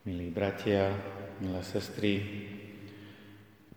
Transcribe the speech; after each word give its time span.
Milí 0.00 0.32
bratia, 0.32 0.96
milé 1.44 1.60
sestry, 1.60 2.24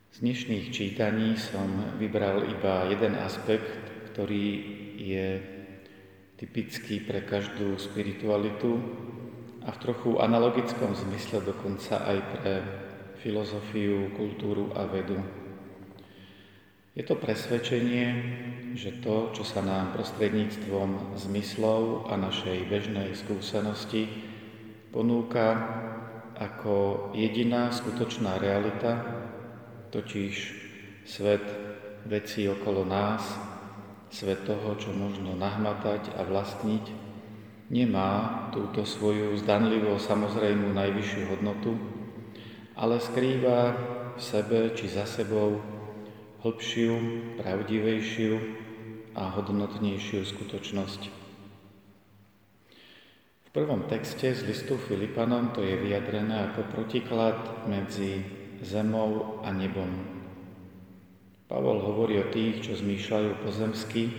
z 0.08 0.24
dnešných 0.24 0.72
čítaní 0.72 1.36
som 1.36 1.68
vybral 2.00 2.48
iba 2.48 2.88
jeden 2.88 3.20
aspekt, 3.20 3.68
ktorý 4.08 4.48
je 5.04 5.44
typický 6.40 7.04
pre 7.04 7.28
každú 7.28 7.76
spiritualitu 7.76 8.72
a 9.68 9.76
v 9.76 9.82
trochu 9.84 10.16
analogickom 10.24 10.96
zmysle 10.96 11.44
dokonca 11.44 12.08
aj 12.08 12.18
pre 12.40 12.54
filozofiu, 13.20 14.16
kultúru 14.16 14.72
a 14.80 14.88
vedu. 14.88 15.20
Je 16.96 17.04
to 17.04 17.20
presvedčenie, 17.20 18.08
že 18.80 19.04
to, 19.04 19.36
čo 19.36 19.44
sa 19.44 19.60
nám 19.60 19.92
prostredníctvom 19.92 21.20
zmyslov 21.20 22.08
a 22.08 22.16
našej 22.16 22.64
bežnej 22.72 23.12
skúsenosti 23.12 24.08
ponúka 24.96 25.60
ako 26.38 27.10
jediná 27.14 27.70
skutočná 27.70 28.42
realita, 28.42 29.02
totiž 29.94 30.34
svet 31.06 31.44
vecí 32.06 32.50
okolo 32.50 32.86
nás, 32.86 33.22
svet 34.10 34.46
toho, 34.46 34.78
čo 34.78 34.94
možno 34.94 35.34
nahmatať 35.38 36.14
a 36.18 36.26
vlastniť, 36.26 36.86
nemá 37.74 38.50
túto 38.54 38.86
svoju 38.86 39.34
zdanlivo 39.42 39.98
samozrejmú 39.98 40.74
najvyššiu 40.74 41.22
hodnotu, 41.34 41.74
ale 42.78 43.02
skrýva 43.02 43.60
v 44.18 44.22
sebe 44.22 44.60
či 44.78 44.90
za 44.90 45.10
sebou 45.10 45.62
hlbšiu, 46.46 46.94
pravdivejšiu 47.42 48.34
a 49.18 49.34
hodnotnejšiu 49.34 50.26
skutočnosť 50.26 51.23
prvom 53.54 53.86
texte 53.86 54.34
z 54.34 54.50
listu 54.50 54.82
Filipanom 54.82 55.54
to 55.54 55.62
je 55.62 55.78
vyjadrené 55.78 56.50
ako 56.50 56.74
protiklad 56.74 57.70
medzi 57.70 58.26
zemou 58.66 59.46
a 59.46 59.54
nebom. 59.54 59.94
Pavol 61.46 61.78
hovorí 61.86 62.18
o 62.18 62.34
tých, 62.34 62.66
čo 62.66 62.74
zmýšľajú 62.74 63.46
pozemsky 63.46 64.10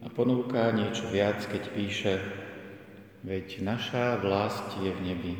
a 0.00 0.08
ponúka 0.08 0.72
niečo 0.72 1.04
viac, 1.12 1.44
keď 1.44 1.62
píše 1.76 2.14
Veď 3.20 3.60
naša 3.60 4.16
vlast 4.24 4.80
je 4.80 4.88
v 4.88 5.00
nebi. 5.12 5.34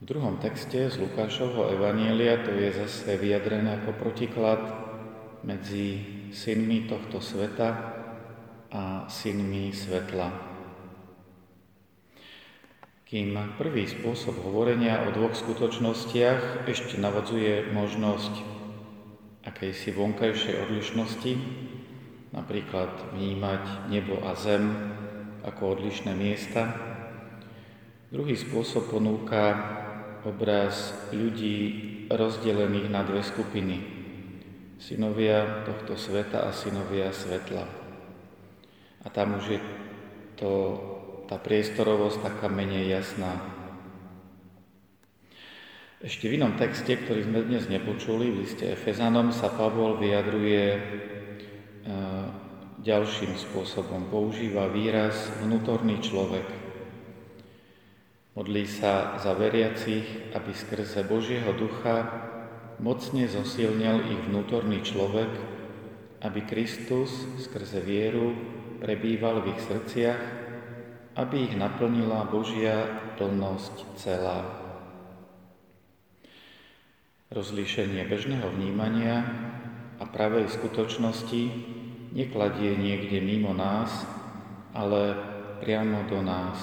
V 0.00 0.04
druhom 0.04 0.36
texte 0.36 0.92
z 0.92 1.00
Lukášovho 1.00 1.72
Evanielia 1.72 2.44
to 2.44 2.52
je 2.52 2.68
zase 2.84 3.16
vyjadrené 3.16 3.80
ako 3.80 3.96
protiklad 3.96 4.60
medzi 5.40 6.04
synmi 6.36 6.84
tohto 6.84 7.24
sveta 7.24 7.96
a 8.68 9.08
synmi 9.08 9.72
svetla. 9.72 10.53
Kým 13.14 13.38
prvý 13.54 13.86
spôsob 13.86 14.42
hovorenia 14.42 15.06
o 15.06 15.14
dvoch 15.14 15.38
skutočnostiach 15.38 16.66
ešte 16.66 16.98
navodzuje 16.98 17.70
možnosť 17.70 18.42
akejsi 19.46 19.94
vonkajšej 19.94 20.58
odlišnosti, 20.66 21.32
napríklad 22.34 23.14
vnímať 23.14 23.86
nebo 23.86 24.18
a 24.18 24.34
zem 24.34 24.66
ako 25.46 25.78
odlišné 25.78 26.10
miesta. 26.10 26.74
Druhý 28.10 28.34
spôsob 28.34 28.90
ponúka 28.90 29.62
obraz 30.26 30.90
ľudí 31.14 31.70
rozdelených 32.10 32.90
na 32.90 33.06
dve 33.06 33.22
skupiny. 33.22 33.78
Synovia 34.82 35.62
tohto 35.62 35.94
sveta 35.94 36.42
a 36.42 36.50
synovia 36.50 37.14
svetla. 37.14 37.62
A 39.02 39.06
tam 39.06 39.38
už 39.38 39.54
je 39.54 39.60
to 40.34 40.50
tá 41.24 41.40
priestorovosť 41.40 42.18
taká 42.20 42.52
menej 42.52 43.00
jasná. 43.00 43.40
Ešte 46.04 46.28
v 46.28 46.36
inom 46.36 46.60
texte, 46.60 47.00
ktorý 47.00 47.24
sme 47.24 47.48
dnes 47.48 47.64
nepočuli, 47.64 48.28
v 48.28 48.44
liste 48.44 48.68
Efezanom, 48.68 49.32
sa 49.32 49.48
Pavol 49.48 49.96
vyjadruje 49.96 50.64
e, 50.68 50.78
ďalším 52.84 53.32
spôsobom. 53.40 54.12
Používa 54.12 54.68
výraz 54.68 55.16
vnútorný 55.40 56.04
človek. 56.04 56.44
Modlí 58.36 58.68
sa 58.68 59.16
za 59.16 59.32
veriacich, 59.32 60.04
aby 60.36 60.52
skrze 60.52 61.08
Božieho 61.08 61.56
ducha 61.56 62.04
mocne 62.84 63.24
zosilnil 63.24 64.04
ich 64.12 64.20
vnútorný 64.28 64.84
človek, 64.84 65.32
aby 66.20 66.40
Kristus 66.44 67.16
skrze 67.40 67.80
vieru 67.80 68.36
prebýval 68.84 69.40
v 69.40 69.56
ich 69.56 69.60
srdciach 69.64 70.43
aby 71.14 71.46
ich 71.50 71.54
naplnila 71.54 72.26
Božia 72.26 72.90
plnosť 73.14 73.74
celá. 73.94 74.42
Rozlíšenie 77.30 78.02
bežného 78.06 78.50
vnímania 78.50 79.22
a 79.98 80.04
pravej 80.06 80.50
skutočnosti 80.50 81.42
nekladie 82.14 82.74
niekde 82.78 83.22
mimo 83.22 83.54
nás, 83.54 84.06
ale 84.74 85.14
priamo 85.62 86.06
do 86.10 86.18
nás. 86.22 86.58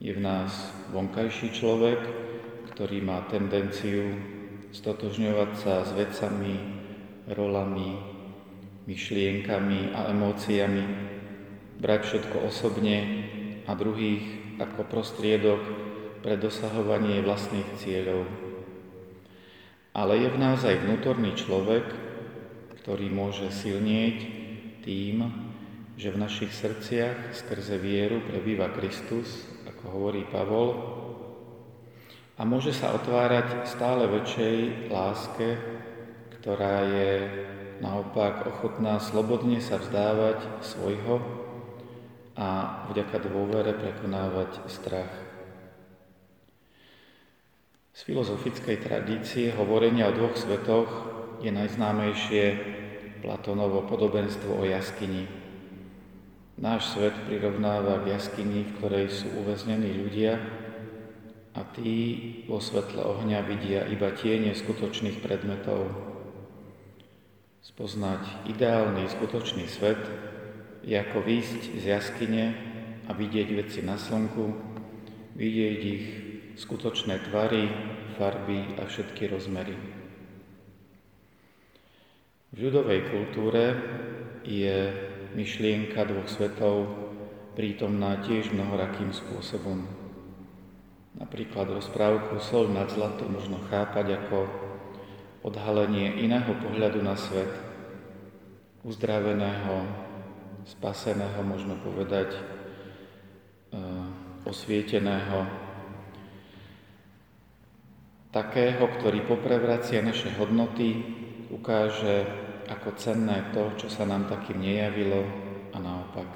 Je 0.00 0.12
v 0.12 0.20
nás 0.24 0.72
vonkajší 0.92 1.52
človek, 1.52 2.00
ktorý 2.72 3.04
má 3.04 3.24
tendenciu 3.28 4.16
stotožňovať 4.72 5.50
sa 5.58 5.84
s 5.84 5.90
vecami, 5.96 6.56
rolami, 7.28 7.98
myšlienkami 8.88 9.92
a 9.92 10.12
emóciami, 10.12 10.84
brať 11.78 12.00
všetko 12.04 12.50
osobne 12.50 12.98
a 13.64 13.72
druhých 13.78 14.58
ako 14.58 14.82
prostriedok 14.90 15.62
pre 16.20 16.34
dosahovanie 16.34 17.22
vlastných 17.22 17.78
cieľov. 17.78 18.26
Ale 19.94 20.18
je 20.18 20.28
v 20.30 20.38
nás 20.38 20.62
aj 20.66 20.82
vnútorný 20.82 21.38
človek, 21.38 21.86
ktorý 22.82 23.06
môže 23.10 23.50
silnieť 23.54 24.16
tým, 24.82 25.30
že 25.98 26.14
v 26.14 26.20
našich 26.22 26.54
srdciach 26.54 27.34
skrze 27.34 27.78
vieru 27.78 28.22
prebýva 28.22 28.70
Kristus, 28.74 29.46
ako 29.66 29.84
hovorí 29.94 30.22
Pavol, 30.26 30.70
a 32.38 32.46
môže 32.46 32.70
sa 32.70 32.94
otvárať 32.94 33.66
stále 33.66 34.06
väčšej 34.06 34.86
láske, 34.94 35.58
ktorá 36.38 36.86
je 36.86 37.10
naopak 37.82 38.46
ochotná 38.46 39.02
slobodne 39.02 39.58
sa 39.58 39.82
vzdávať 39.82 40.62
svojho 40.62 41.47
a 42.38 42.48
vďaka 42.94 43.18
dôvere 43.26 43.74
prekonávať 43.74 44.70
strach. 44.70 45.10
Z 47.90 48.06
filozofickej 48.06 48.78
tradície 48.78 49.50
hovorenia 49.50 50.06
o 50.06 50.14
dvoch 50.14 50.38
svetoch 50.38 50.86
je 51.42 51.50
najznámejšie 51.50 52.44
Platónovo 53.18 53.82
podobenstvo 53.90 54.54
o 54.54 54.62
jaskyni. 54.62 55.26
Náš 56.62 56.94
svet 56.94 57.14
prirovnáva 57.26 58.06
k 58.06 58.14
jaskyni, 58.14 58.70
v 58.70 58.74
ktorej 58.78 59.06
sú 59.10 59.26
uväznení 59.42 59.90
ľudia 59.90 60.38
a 61.58 61.66
tí 61.74 61.90
vo 62.46 62.62
svetle 62.62 63.02
ohňa 63.02 63.42
vidia 63.42 63.82
iba 63.90 64.14
tie 64.14 64.38
neskutočných 64.38 65.18
predmetov. 65.18 65.90
Spoznať 67.66 68.46
ideálny 68.46 69.10
skutočný 69.10 69.66
svet 69.66 69.98
je 70.88 70.96
ako 70.96 71.20
výjsť 71.20 71.62
z 71.76 71.84
jaskyne 71.84 72.44
a 73.04 73.12
vidieť 73.12 73.48
veci 73.52 73.84
na 73.84 74.00
slnku, 74.00 74.44
vidieť 75.36 75.80
ich 75.84 76.06
skutočné 76.56 77.28
tvary, 77.28 77.68
farby 78.16 78.72
a 78.80 78.88
všetky 78.88 79.28
rozmery. 79.28 79.76
V 82.48 82.56
ľudovej 82.56 83.04
kultúre 83.12 83.64
je 84.48 84.88
myšlienka 85.36 86.08
dvoch 86.08 86.24
svetov 86.24 86.88
prítomná 87.52 88.24
tiež 88.24 88.48
mnohorakým 88.56 89.12
spôsobom. 89.12 89.84
Napríklad 91.20 91.68
rozprávku 91.68 92.40
Sol 92.40 92.72
nad 92.72 92.88
zlato 92.88 93.28
možno 93.28 93.60
chápať 93.68 94.24
ako 94.24 94.48
odhalenie 95.44 96.24
iného 96.24 96.48
pohľadu 96.64 97.04
na 97.04 97.12
svet, 97.12 97.52
uzdraveného, 98.88 100.07
spaseného, 100.64 101.38
môžeme 101.44 101.76
povedať, 101.82 102.34
eh, 102.34 103.78
osvieteného, 104.48 105.46
takého, 108.32 108.84
ktorý 108.98 109.24
poprevracia 109.24 110.04
naše 110.04 110.32
hodnoty, 110.36 111.04
ukáže 111.48 112.28
ako 112.68 112.88
cenné 113.00 113.48
to, 113.56 113.72
čo 113.80 113.88
sa 113.88 114.04
nám 114.04 114.28
takým 114.28 114.60
nejavilo 114.60 115.24
a 115.72 115.76
naopak. 115.80 116.28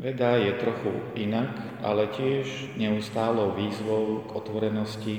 Veda 0.00 0.38
je 0.38 0.52
trochu 0.56 0.92
inak, 1.18 1.82
ale 1.82 2.08
tiež 2.14 2.78
neustálou 2.78 3.52
výzvou 3.52 4.24
k 4.24 4.30
otvorenosti 4.32 5.16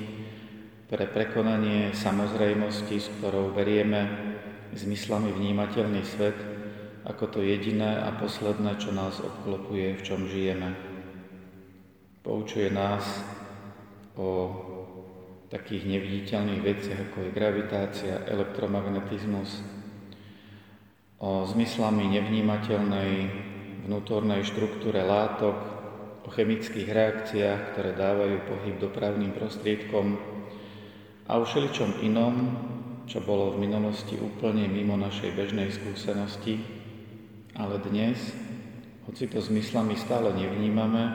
pre 0.88 1.06
prekonanie 1.06 1.94
samozrejmosti, 1.94 2.98
s 2.98 3.12
ktorou 3.20 3.52
berieme 3.52 4.31
zmyslami 4.76 5.32
vnímateľný 5.36 6.04
svet 6.04 6.38
ako 7.02 7.28
to 7.28 7.40
jediné 7.42 7.98
a 7.98 8.14
posledné, 8.14 8.78
čo 8.78 8.94
nás 8.94 9.18
obklopuje, 9.18 9.98
v 9.98 10.06
čom 10.06 10.30
žijeme. 10.30 10.78
Poučuje 12.22 12.70
nás 12.70 13.26
o 14.14 14.30
takých 15.50 15.90
neviditeľných 15.90 16.62
veciach, 16.62 17.00
ako 17.10 17.18
je 17.26 17.36
gravitácia, 17.36 18.22
elektromagnetizmus, 18.30 19.66
o 21.18 21.46
zmyslami 21.50 22.06
nevnímateľnej 22.22 23.14
vnútornej 23.90 24.46
štruktúre 24.46 25.02
látok, 25.02 25.58
o 26.22 26.30
chemických 26.30 26.86
reakciách, 26.86 27.74
ktoré 27.74 27.98
dávajú 27.98 28.38
pohyb 28.46 28.78
dopravným 28.78 29.34
prostriedkom 29.34 30.22
a 31.26 31.42
o 31.42 31.44
všeličom 31.50 32.06
inom, 32.06 32.34
čo 33.12 33.20
bolo 33.20 33.52
v 33.52 33.68
minulosti 33.68 34.16
úplne 34.16 34.72
mimo 34.72 34.96
našej 34.96 35.36
bežnej 35.36 35.68
skúsenosti, 35.76 36.64
ale 37.60 37.76
dnes, 37.84 38.16
hoci 39.04 39.28
to 39.28 39.44
zmyslami 39.44 40.00
stále 40.00 40.32
nevnímame, 40.32 41.12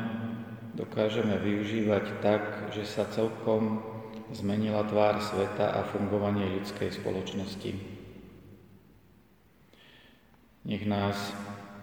dokážeme 0.77 1.41
využívať 1.41 2.21
tak, 2.21 2.69
že 2.77 2.85
sa 2.85 3.09
celkom 3.09 3.81
zmenila 4.29 4.85
tvár 4.85 5.25
sveta 5.25 5.73
a 5.73 5.89
fungovanie 5.89 6.61
ľudskej 6.61 7.01
spoločnosti. 7.01 7.73
Nech 10.69 10.85
nás 10.85 11.17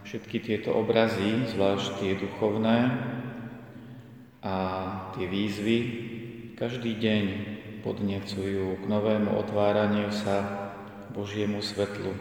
všetky 0.06 0.46
tieto 0.46 0.78
obrazy, 0.78 1.42
zvlášť 1.58 1.90
tie 1.98 2.14
duchovné 2.22 2.78
a 4.46 4.56
tie 5.18 5.26
výzvy, 5.26 5.78
každý 6.54 7.02
deň 7.02 7.53
podnecujú 7.84 8.80
k 8.80 8.84
novému 8.88 9.36
otváraniu 9.44 10.10
sa 10.10 10.72
Božiemu 11.12 11.60
svetlu, 11.60 12.16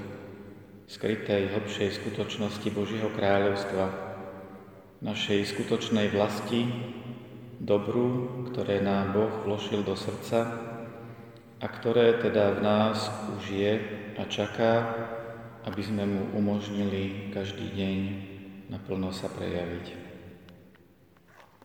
skrytej 0.91 1.55
hlbšej 1.55 2.03
skutočnosti 2.03 2.69
Božieho 2.75 3.09
kráľovstva, 3.15 3.89
našej 5.01 5.55
skutočnej 5.55 6.11
vlasti, 6.11 6.67
dobru, 7.63 8.43
ktoré 8.51 8.83
nám 8.83 9.15
Boh 9.15 9.33
vložil 9.47 9.87
do 9.87 9.95
srdca 9.95 10.51
a 11.63 11.67
ktoré 11.71 12.19
teda 12.19 12.59
v 12.59 12.61
nás 12.61 13.07
už 13.39 13.45
je 13.55 13.73
a 14.19 14.27
čaká, 14.27 14.73
aby 15.63 15.79
sme 15.79 16.03
mu 16.11 16.23
umožnili 16.35 17.31
každý 17.31 17.71
deň 17.71 17.97
naplno 18.67 19.15
sa 19.15 19.31
prejaviť. 19.31 20.02